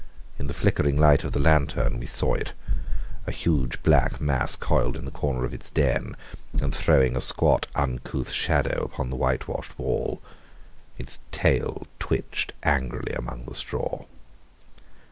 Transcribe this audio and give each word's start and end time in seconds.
In 0.39 0.47
the 0.47 0.55
flickering 0.55 0.97
light 0.97 1.23
of 1.23 1.31
the 1.31 1.39
lantern, 1.39 1.99
we 1.99 2.07
saw 2.07 2.33
it, 2.33 2.53
a 3.27 3.31
huge 3.31 3.83
black 3.83 4.19
mass 4.19 4.55
coiled 4.55 4.97
in 4.97 5.05
the 5.05 5.11
corner 5.11 5.45
of 5.45 5.53
its 5.53 5.69
den 5.69 6.17
and 6.59 6.73
throwing 6.73 7.15
a 7.15 7.21
squat, 7.21 7.67
uncouth 7.75 8.31
shadow 8.31 8.83
upon 8.85 9.11
the 9.11 9.15
whitewashed 9.15 9.77
wall. 9.77 10.19
Its 10.97 11.19
tail 11.31 11.85
switched 12.01 12.51
angrily 12.63 13.13
among 13.13 13.45
the 13.45 13.53
straw. 13.53 14.05